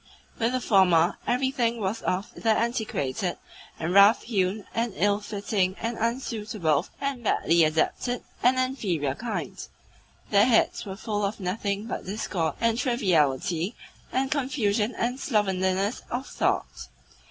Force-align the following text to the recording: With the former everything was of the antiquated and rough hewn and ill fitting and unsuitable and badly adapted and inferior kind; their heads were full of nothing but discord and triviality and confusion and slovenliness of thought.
With 0.39 0.53
the 0.53 0.59
former 0.59 1.19
everything 1.27 1.79
was 1.79 2.01
of 2.01 2.31
the 2.33 2.49
antiquated 2.57 3.37
and 3.79 3.93
rough 3.93 4.23
hewn 4.23 4.65
and 4.73 4.93
ill 4.95 5.19
fitting 5.19 5.75
and 5.79 5.95
unsuitable 5.99 6.87
and 6.99 7.23
badly 7.23 7.63
adapted 7.63 8.23
and 8.41 8.57
inferior 8.57 9.13
kind; 9.13 9.63
their 10.31 10.45
heads 10.45 10.85
were 10.87 10.95
full 10.97 11.23
of 11.23 11.39
nothing 11.39 11.85
but 11.85 12.07
discord 12.07 12.55
and 12.59 12.79
triviality 12.79 13.75
and 14.11 14.31
confusion 14.31 14.95
and 14.95 15.19
slovenliness 15.19 16.01
of 16.09 16.25
thought. 16.25 16.87